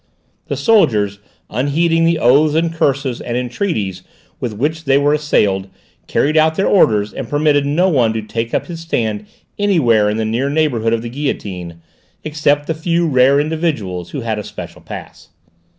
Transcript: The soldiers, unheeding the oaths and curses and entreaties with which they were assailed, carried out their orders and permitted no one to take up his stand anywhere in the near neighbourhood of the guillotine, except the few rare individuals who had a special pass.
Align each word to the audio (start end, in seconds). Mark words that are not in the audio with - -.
The 0.47 0.57
soldiers, 0.57 1.19
unheeding 1.51 2.05
the 2.05 2.17
oaths 2.17 2.55
and 2.55 2.73
curses 2.73 3.21
and 3.21 3.37
entreaties 3.37 4.01
with 4.39 4.53
which 4.55 4.85
they 4.85 4.97
were 4.97 5.13
assailed, 5.13 5.69
carried 6.07 6.35
out 6.35 6.55
their 6.55 6.65
orders 6.65 7.13
and 7.13 7.29
permitted 7.29 7.67
no 7.67 7.87
one 7.87 8.11
to 8.13 8.23
take 8.23 8.51
up 8.51 8.65
his 8.65 8.79
stand 8.79 9.27
anywhere 9.59 10.09
in 10.09 10.17
the 10.17 10.25
near 10.25 10.49
neighbourhood 10.49 10.93
of 10.93 11.03
the 11.03 11.09
guillotine, 11.09 11.83
except 12.23 12.65
the 12.65 12.73
few 12.73 13.07
rare 13.07 13.39
individuals 13.39 14.09
who 14.09 14.21
had 14.21 14.39
a 14.39 14.43
special 14.43 14.81
pass. 14.81 15.29